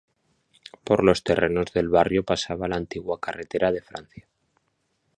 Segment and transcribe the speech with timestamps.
[0.83, 4.25] Por los terrenos del barrio pasaba la antigua carretera de Francia.